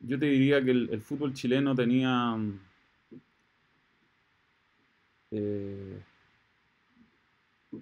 [0.00, 2.36] yo te diría que el, fútbol chileno tenía
[5.30, 6.00] eh,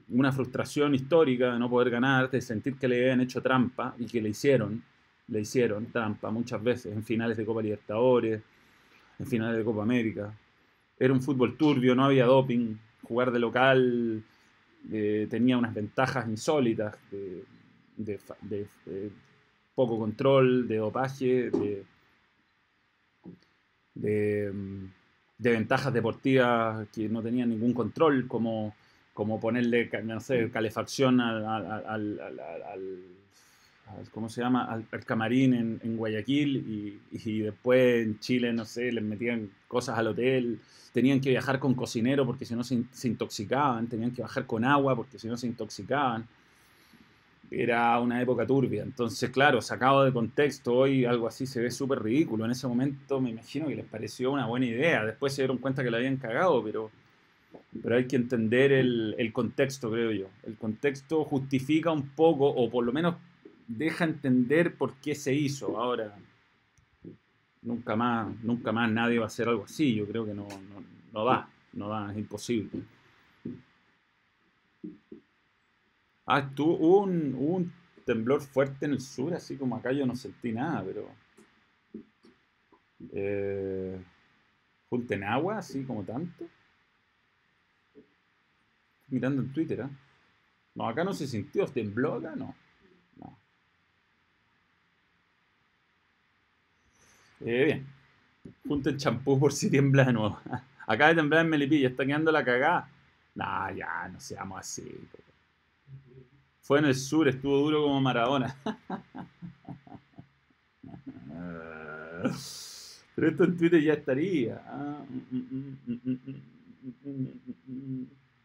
[0.08, 4.06] una frustración histórica de no poder ganar, de sentir que le habían hecho trampa y
[4.06, 4.82] que le hicieron,
[5.28, 8.42] le hicieron trampa muchas veces en finales de Copa Libertadores,
[9.18, 10.32] en finales de Copa América.
[10.98, 12.76] Era un fútbol turbio, no había doping,
[13.06, 14.22] jugar de local
[14.92, 17.44] eh, tenía unas ventajas insólitas de,
[19.74, 21.84] poco control, de dopaje, de,
[25.38, 28.74] de ventajas deportivas que no tenían ningún control, como,
[29.12, 33.02] como ponerle no sé, calefacción al, al, al,
[34.12, 34.64] ¿cómo se llama?
[34.64, 39.98] al, camarín en, en Guayaquil y, y, después en Chile, no sé, les metían cosas
[39.98, 40.60] al hotel,
[40.92, 44.64] tenían que viajar con cocinero porque si no se, se intoxicaban, tenían que viajar con
[44.64, 46.26] agua porque si no se intoxicaban
[47.50, 48.82] era una época turbia.
[48.82, 52.44] Entonces, claro, sacado de contexto, hoy algo así se ve súper ridículo.
[52.44, 55.04] En ese momento me imagino que les pareció una buena idea.
[55.04, 56.90] Después se dieron cuenta que la habían cagado, pero,
[57.82, 60.26] pero hay que entender el, el contexto, creo yo.
[60.44, 63.16] El contexto justifica un poco, o por lo menos
[63.66, 65.78] deja entender por qué se hizo.
[65.78, 66.16] Ahora,
[67.62, 69.94] nunca más, nunca más nadie va a hacer algo así.
[69.94, 72.82] Yo creo que no, no, no da, no da, es imposible.
[76.26, 77.72] Ah, tú, un, un
[78.04, 81.08] temblor fuerte en el sur, así como acá yo no sentí nada, pero.
[83.12, 84.00] Eh,
[85.10, 86.46] en agua, así como tanto.
[89.08, 89.88] Mirando en Twitter, ¿eh?
[90.74, 92.54] No, acá no se sintió, tembló acá, no.
[97.40, 97.86] Eh, bien.
[98.66, 100.40] Junten champú por si tiembla de nuevo.
[100.86, 102.88] Acá de temblar en Melipilla, está quedando la cagada.
[103.34, 104.88] Nah, ya, no seamos así.
[106.60, 108.56] Fue en el sur, estuvo duro como Maradona.
[113.14, 114.62] Pero esto en Twitter ya estaría.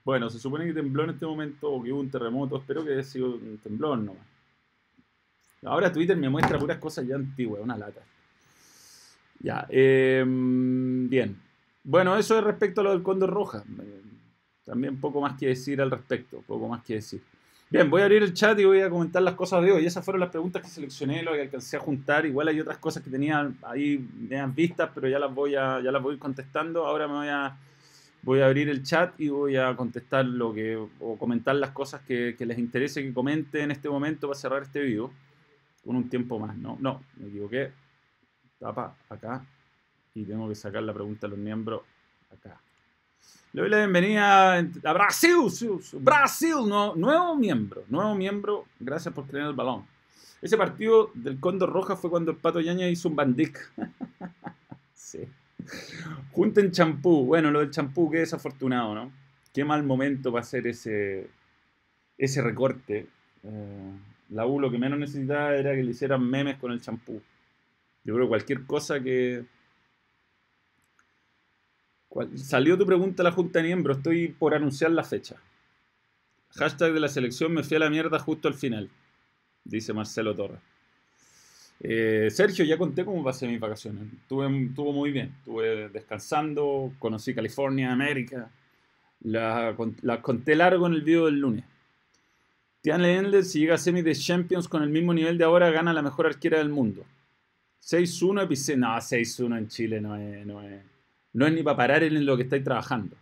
[0.04, 2.58] Bueno, se supone que tembló en este momento o que hubo un terremoto.
[2.58, 4.24] Espero que haya sido un temblor nomás.
[5.64, 8.02] Ahora Twitter me muestra puras cosas ya antiguas, una lata.
[9.42, 11.36] Ya, em, bien.
[11.84, 13.64] Bueno, eso es respecto a lo del Cóndor Roja.
[14.66, 17.22] También poco más que decir al respecto, poco más que decir.
[17.72, 19.86] Bien, voy a abrir el chat y voy a comentar las cosas de hoy.
[19.86, 22.26] Esas fueron las preguntas que seleccioné, lo que alcancé a juntar.
[22.26, 25.90] Igual hay otras cosas que tenía ahí medias vistas, pero ya las voy a, ya
[25.90, 26.86] las voy contestando.
[26.86, 27.58] Ahora me voy a,
[28.24, 32.02] voy a abrir el chat y voy a contestar lo que, o comentar las cosas
[32.02, 35.10] que, les interese que comente en este momento para cerrar este video
[35.86, 36.58] con un tiempo más.
[36.58, 37.72] No, no, me equivoqué.
[38.62, 39.44] Tapa acá
[40.14, 41.82] y tengo que sacar la pregunta a los miembros
[42.32, 42.62] acá.
[43.54, 45.36] Le doy la bienvenida a Brasil,
[45.94, 49.84] Brasil, nuevo miembro, nuevo miembro, gracias por creer el balón.
[50.44, 53.74] Ese partido del Cóndor Roja fue cuando el Pato Yaña hizo un bandic.
[54.94, 55.28] sí.
[56.32, 57.26] Junten champú.
[57.26, 59.12] Bueno, lo del champú, qué desafortunado, ¿no?
[59.52, 61.32] Qué mal momento va a ser ese,
[62.16, 63.08] ese recorte.
[63.44, 63.92] Eh,
[64.30, 67.22] la U lo que menos necesitaba era que le hicieran memes con el champú.
[68.04, 69.46] Yo creo que cualquier cosa que,
[72.36, 75.38] Salió tu pregunta a la Junta de Miembros, estoy por anunciar la fecha.
[76.56, 78.90] Hashtag de la selección me fui a la mierda justo al final,
[79.64, 80.60] dice Marcelo Torres.
[81.80, 84.04] Eh, Sergio, ya conté cómo pasé mis vacaciones.
[84.14, 85.34] Estuvo muy bien.
[85.40, 88.52] Estuve descansando, conocí California, América.
[89.22, 89.76] La,
[90.22, 91.64] conté largo en el video del lunes.
[92.82, 95.94] Tian Endler, si llega a semi de Champions con el mismo nivel de ahora, gana
[95.94, 97.06] la mejor arquera del mundo.
[97.82, 100.82] 6-1 No, 6-1 en Chile no es, no es,
[101.34, 103.16] no es ni para parar en lo que estáis trabajando.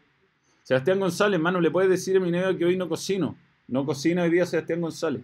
[0.63, 3.35] Sebastián González, mano, le puedes decir a mi que hoy no cocino.
[3.67, 5.23] No cocina hoy día Sebastián González.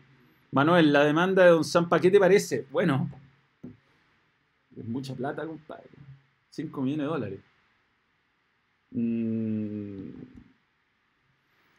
[0.51, 2.65] Manuel, la demanda de Don Zampa, ¿qué te parece?
[2.71, 3.09] Bueno,
[4.75, 5.89] es mucha plata, compadre.
[6.49, 7.39] 5 millones de dólares.
[8.91, 10.09] Mm,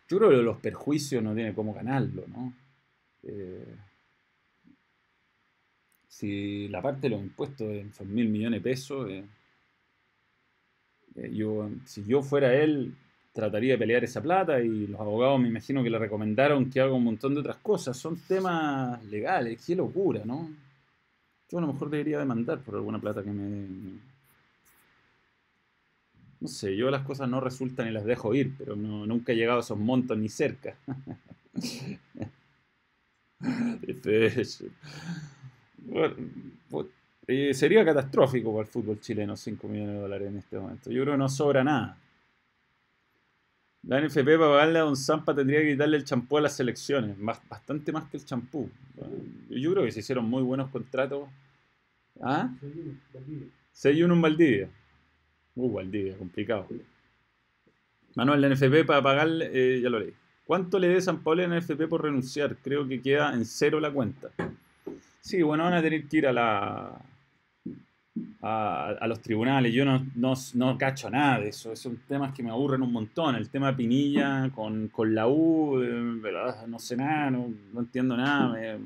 [0.09, 2.53] yo creo que los perjuicios no tiene cómo ganarlo, ¿no?
[3.23, 3.75] Eh,
[6.19, 9.23] si la parte de los impuestos son mil millones de pesos, eh,
[11.17, 12.95] eh, yo, si yo fuera él,
[13.35, 16.95] trataría de pelear esa plata y los abogados me imagino que le recomendaron que haga
[16.95, 17.99] un montón de otras cosas.
[17.99, 20.49] Son temas legales, qué locura, ¿no?
[21.51, 23.99] Yo a lo mejor debería demandar por alguna plata que me...
[26.41, 29.59] No sé, yo las cosas no resultan y las dejo ir, pero nunca he llegado
[29.59, 30.77] a esos montos ni cerca.
[35.89, 36.17] bueno,
[37.29, 40.91] eh, sería catastrófico para el fútbol chileno 5 millones de dólares en este momento.
[40.91, 41.99] Yo creo que no sobra nada.
[43.83, 47.17] La NFP para pagarle a Don Zampa tendría que quitarle el champú a las selecciones,
[47.21, 48.69] bastante más que el champú.
[49.49, 51.29] Yo creo que se hicieron muy buenos contratos.
[52.21, 52.51] ¿Ah?
[53.75, 54.69] 6-1 en Valdivia.
[55.55, 56.67] Uh, Valdivia, complicado.
[58.17, 60.13] Manuel, la NFP para pagarle, eh, ya lo leí.
[60.47, 62.57] ¿Cuánto le dé San Pablo a la NFP por renunciar?
[62.57, 64.31] Creo que queda en cero la cuenta.
[65.27, 67.01] Sí, bueno, van a tener que ir a la,
[68.43, 69.75] a, los tribunales.
[69.75, 70.07] Yo no,
[70.55, 71.75] no, cacho nada de eso.
[71.75, 73.35] Son temas que me aburren un montón.
[73.35, 75.81] El tema Pinilla con, la U,
[76.23, 76.65] ¿verdad?
[76.69, 78.79] no sé nada, no, entiendo nada.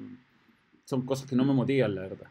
[0.86, 2.28] son cosas que no me motivan, la verdad.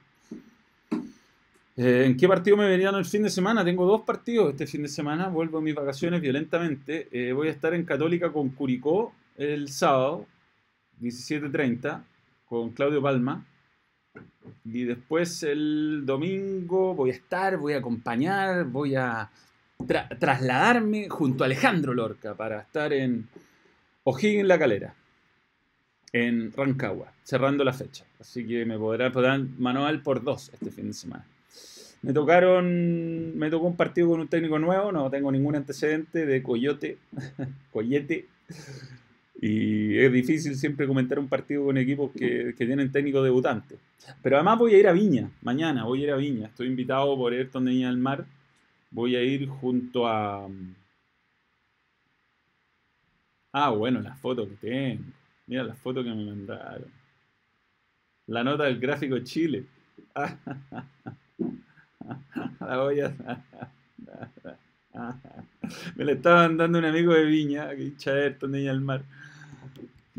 [1.77, 3.63] Eh, ¿En qué partido me venían el fin de semana?
[3.63, 5.27] Tengo dos partidos este fin de semana.
[5.27, 7.09] Vuelvo a mis vacaciones violentamente.
[7.11, 10.25] Eh, voy a estar en Católica con Curicó el sábado,
[10.99, 12.01] 17.30,
[12.47, 13.45] con Claudio Palma.
[14.65, 19.29] Y después el domingo voy a estar, voy a acompañar, voy a
[20.19, 23.27] trasladarme junto a Alejandro Lorca para estar en
[24.03, 24.93] O'Higgins La Calera,
[26.11, 28.05] en Rancagua, cerrando la fecha.
[28.19, 31.25] Así que me podrá poner manual por dos este fin de semana.
[32.01, 36.41] Me tocaron, me tocó un partido con un técnico nuevo, no tengo ningún antecedente de
[36.41, 36.97] Coyote,
[37.71, 38.27] Coyete.
[39.41, 43.77] Y es difícil siempre comentar un partido con equipos que, que, tienen técnico debutante.
[44.21, 46.47] Pero además voy a ir a Viña, mañana voy a ir a Viña.
[46.47, 48.25] Estoy invitado por Ayrton de Viña del Mar.
[48.91, 50.45] Voy a ir junto a...
[53.53, 55.03] Ah, bueno, las fotos que tengo.
[55.47, 56.91] Mira las fotos que me mandaron.
[58.27, 59.63] La nota del gráfico Chile.
[62.59, 63.09] La voy a...
[65.95, 69.03] Me la estaba mandando un amigo de Viña, que hincha Ayrton de Viña del Mar.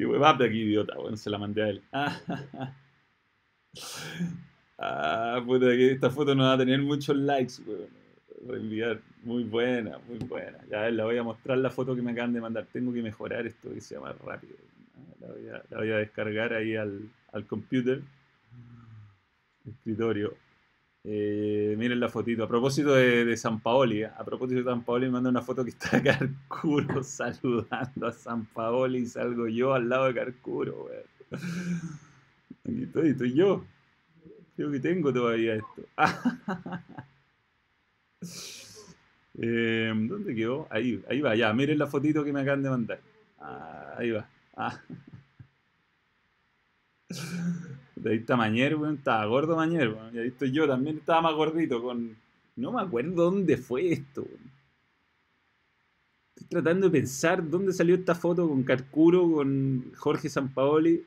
[0.01, 0.95] Y va de aquí, idiota.
[0.97, 1.83] Bueno, se la mandé a él.
[4.83, 7.91] Ah, puta, que esta foto no va a tener muchos likes, weón.
[8.49, 8.99] Reenviar.
[9.23, 10.57] Muy buena, muy buena.
[10.71, 12.67] Ya la voy a mostrar la foto que me acaban de mandar.
[12.73, 14.57] Tengo que mejorar esto que sea más rápido.
[15.21, 18.01] La voy a, la voy a descargar ahí al, al computer.
[19.69, 20.33] Escritorio.
[21.05, 22.45] Eh, miren la fotito.
[22.45, 24.07] A propósito de, San Paoli, ¿eh?
[24.07, 28.45] a propósito de San Paoli, me manda una foto que está Carcuro saludando a San
[28.47, 30.89] Paoli y salgo yo al lado de Carcuro,
[32.65, 33.65] Aquí estoy, estoy yo.
[34.57, 35.87] Creo que tengo todavía esto.
[39.43, 40.67] Eh, ¿Dónde quedó?
[40.71, 41.51] Ahí, ahí va, ya.
[41.55, 43.01] Miren la fotito que me acaban de mandar.
[43.39, 44.29] Ah, ahí va.
[44.55, 44.79] Ah.
[48.05, 48.97] Ahí está Mañer, weón.
[48.97, 50.15] Estaba gordo Mañer, weón.
[50.15, 50.99] Y ahí estoy yo también.
[50.99, 52.17] Estaba más gordito con...
[52.57, 54.27] No me acuerdo dónde fue esto,
[56.35, 61.05] Estoy tratando de pensar dónde salió esta foto con Carcuro, con Jorge Sampaoli.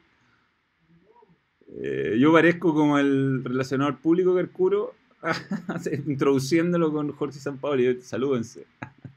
[1.75, 4.93] Eh, yo parezco como el relacionador público Carcuro,
[6.07, 8.01] introduciéndolo con Jorge Sampaoli.
[8.01, 8.65] Salúdense.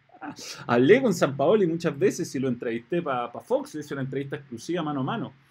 [0.66, 3.74] Hablé con Sampaoli muchas veces y lo entrevisté para Fox.
[3.74, 5.45] Hice una entrevista exclusiva mano a mano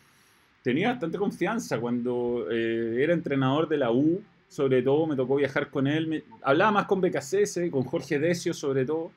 [0.66, 5.70] tenía bastante confianza cuando eh, era entrenador de la U, sobre todo me tocó viajar
[5.70, 9.12] con él, hablaba más con BKCS, con Jorge Decio sobre todo,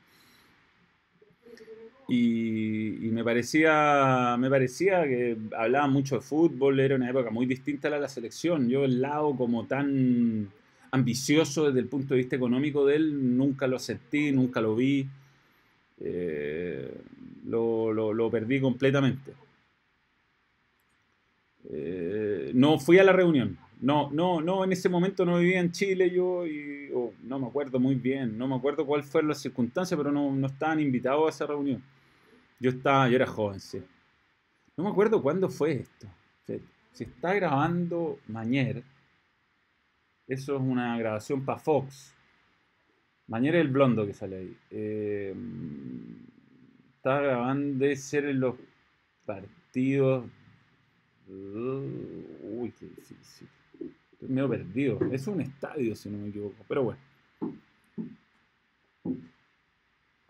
[2.07, 7.87] y, me, parecía, me parecía que hablaba mucho de fútbol, era una época muy distinta
[7.87, 10.51] a la, la selección, yo el lado como tan
[10.91, 15.07] ambicioso desde el punto de vista económico de él, nunca lo sentí, nunca lo vi,
[15.99, 16.93] eh,
[17.47, 19.48] lo perdí completamente.
[21.69, 23.57] Eh, no fui a la reunión.
[23.79, 26.91] No, no, no, en ese momento no vivía en Chile yo y
[27.23, 30.47] no me acuerdo muy bien, no me acuerdo cuál fue la circunstancia, pero no, no
[30.47, 31.81] estaban invitados a esa reunión.
[32.59, 33.81] Yo estaba, yo era joven, sí.
[34.75, 36.07] No me acuerdo cuándo fue esto.
[36.91, 38.83] Si está grabando Mañer,
[40.27, 42.13] eso es una grabación para Fox.
[43.27, 44.57] Mañer es el blondo que sale ahí.
[44.71, 45.33] Eh,
[46.97, 48.55] está grabando, de ser en los
[49.25, 50.25] partidos
[51.29, 53.47] Uy, qué difícil.
[54.13, 54.99] Estoy medio perdido.
[55.11, 56.65] Es un estadio, si no me equivoco.
[56.67, 56.99] Pero bueno.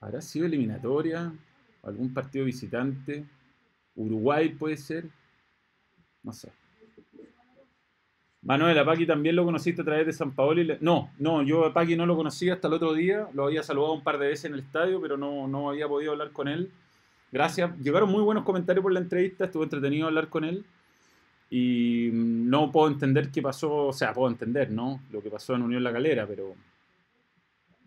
[0.01, 1.33] ¿Habrá sido eliminatoria?
[1.83, 3.25] ¿Algún partido visitante?
[3.95, 5.05] ¿Uruguay puede ser?
[6.23, 6.51] No sé.
[8.41, 10.77] Manuel, a Paqui también lo conociste a través de San Paolo.
[10.79, 13.27] No, no, yo a Paqui no lo conocía hasta el otro día.
[13.33, 16.11] Lo había saludado un par de veces en el estadio, pero no, no había podido
[16.11, 16.71] hablar con él.
[17.31, 17.77] Gracias.
[17.79, 19.45] Llegaron muy buenos comentarios por la entrevista.
[19.45, 20.65] Estuvo entretenido hablar con él.
[21.49, 25.01] Y no puedo entender qué pasó, o sea, puedo entender, ¿no?
[25.11, 26.55] Lo que pasó en Unión La Calera, pero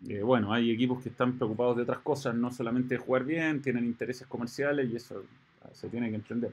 [0.09, 3.61] eh, bueno, hay equipos que están preocupados de otras cosas, no solamente de jugar bien,
[3.61, 5.23] tienen intereses comerciales y eso
[5.61, 6.51] ah, se tiene que entender.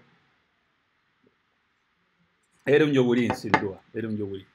[2.65, 4.47] Era un yogurín, sin duda, era un yogurín.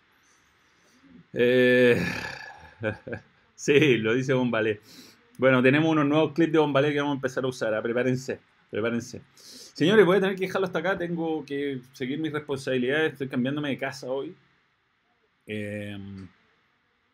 [1.34, 2.02] Eh,
[3.56, 4.80] sí, lo dice Bombalé.
[5.38, 8.40] Bueno, tenemos unos nuevos clips de Bombalé que vamos a empezar a usar, a prepárense,
[8.72, 9.22] prepárense.
[9.76, 10.98] Señores, voy a tener que dejarlo hasta acá.
[10.98, 13.12] Tengo que seguir mis responsabilidades.
[13.12, 14.34] Estoy cambiándome de casa hoy.
[15.46, 16.30] Em,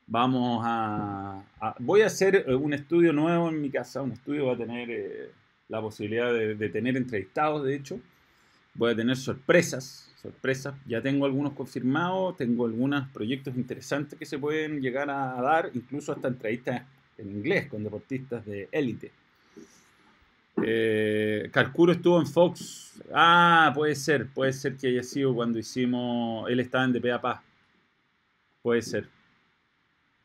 [0.05, 1.43] vamos a,
[1.79, 4.03] Voy a hacer eh, un estudio nuevo en mi casa.
[4.03, 5.31] Un estudio va a tener eh,
[5.69, 7.99] la posibilidad de, tener entrevistados, de hecho.
[8.75, 10.13] Voy a tener sorpresas.
[10.21, 10.75] Sorpresas.
[10.85, 12.37] Ya tengo algunos confirmados.
[12.37, 15.71] Tengo algunos proyectos interesantes que se pueden llegar a dar.
[15.73, 16.83] Incluso hasta entrevistas
[17.17, 19.11] en inglés con deportistas de élite.
[20.63, 23.01] Eh, Carcuro estuvo en Fox.
[23.13, 26.49] Ah, puede ser, puede ser que haya sido cuando hicimos.
[26.49, 27.43] Él estaba en DPA
[28.61, 29.09] Puede ser.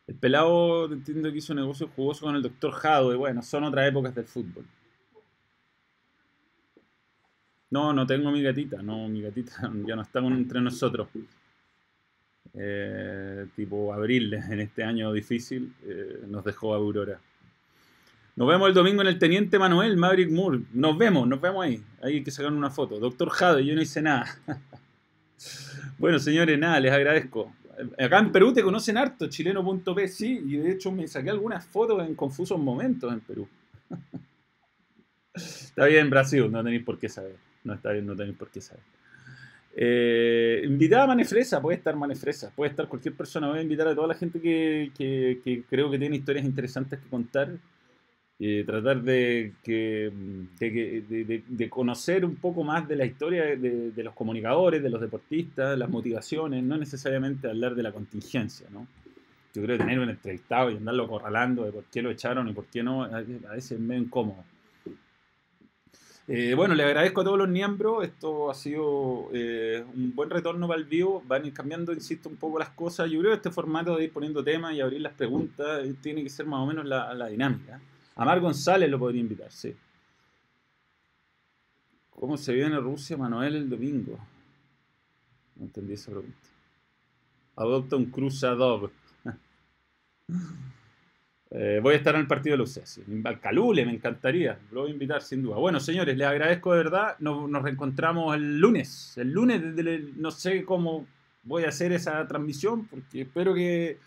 [0.07, 3.89] El pelado entiendo que hizo negocio jugoso con el doctor Jado, y bueno, son otras
[3.89, 4.65] épocas del fútbol.
[7.71, 11.09] No, no tengo mi gatita, no, mi gatita ya no está entre nosotros.
[12.55, 17.21] Eh, tipo abril, en este año difícil, eh, nos dejó Aurora.
[18.37, 20.61] Nos vemos el domingo en el Teniente Manuel, Maverick Moore.
[20.75, 21.83] Nos vemos, nos vemos ahí.
[22.03, 23.01] Ahí hay que sacar una foto.
[23.01, 24.27] Doctor Jade, yo no hice nada.
[25.99, 27.55] bueno, señores, nada, les agradezco.
[27.99, 32.07] Acá en Perú te conocen harto, chileno.p, sí, y de hecho me saqué algunas fotos
[32.07, 33.49] en confusos momentos en Perú.
[35.35, 37.37] está bien, Brasil, no tenéis por qué saber.
[37.65, 38.83] No está bien, no tenéis por qué saber.
[39.75, 43.49] Eh, invitada a Manefresa, puede estar Manefresa, puede estar cualquier persona.
[43.49, 47.09] Voy a invitar a toda la gente que, que creo que tiene historias interesantes que
[47.09, 47.57] contar
[48.39, 50.13] tratar de, que,
[51.49, 55.89] de, conocer un poco más de la historia de, los comunicadores, de los deportistas, las
[55.89, 58.87] motivaciones, no necesariamente hablar de la contingencia, ¿no?
[59.55, 62.53] Yo creo que tener un entrevistado y andarlo corralando de por qué lo echaron y
[62.53, 64.45] por qué no, a veces es medio incómodo.
[66.29, 68.05] Eh, bueno, le agradezco a todos los miembros.
[68.05, 71.23] Esto ha sido eh, un buen retorno para el vivo.
[71.27, 73.11] Van a ir cambiando, insisto, un poco las cosas.
[73.11, 76.23] Yo creo que este formato de ir poniendo temas y abrir las preguntas eh, tiene
[76.23, 77.81] que ser más o menos la dinámica.
[78.17, 79.75] Amar González lo podría invitar, sí.
[82.11, 84.19] ¿Cómo se viene Rusia, Manuel, el domingo?
[85.57, 86.49] No entendí esa pregunta.
[87.57, 88.91] Adopta un cruzador.
[91.51, 93.03] eh, voy a estar en el partido de los sí.
[93.07, 94.59] Me encantaría.
[94.73, 95.57] Lo voy a invitar sin duda.
[95.57, 97.17] Bueno, señores, les agradezco de verdad.
[97.19, 99.19] Nos, reencontramos el lunes.
[99.19, 99.63] El lunes,
[100.17, 101.07] no sé cómo
[101.43, 103.99] voy a hacer esa transmisión, porque espero que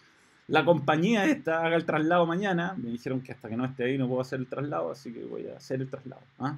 [0.49, 2.75] la compañía esta haga el traslado mañana.
[2.77, 5.23] Me dijeron que hasta que no esté ahí no puedo hacer el traslado, así que
[5.23, 6.21] voy a hacer el traslado.
[6.39, 6.57] ¿ah?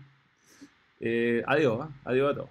[0.99, 1.89] Eh, adiós, ¿ah?
[2.05, 2.49] adiós a todos.